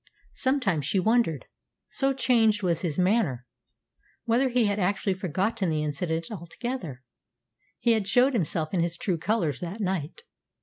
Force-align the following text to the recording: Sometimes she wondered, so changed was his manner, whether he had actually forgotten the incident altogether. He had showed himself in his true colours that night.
Sometimes 0.33 0.83
she 0.87 0.99
wondered, 0.99 1.45
so 1.91 2.11
changed 2.11 2.63
was 2.63 2.81
his 2.81 2.97
manner, 2.97 3.45
whether 4.23 4.49
he 4.49 4.65
had 4.65 4.79
actually 4.79 5.13
forgotten 5.13 5.69
the 5.69 5.83
incident 5.83 6.31
altogether. 6.31 7.03
He 7.77 7.91
had 7.91 8.07
showed 8.07 8.33
himself 8.33 8.73
in 8.73 8.79
his 8.79 8.97
true 8.97 9.19
colours 9.19 9.59
that 9.59 9.79
night. 9.79 10.23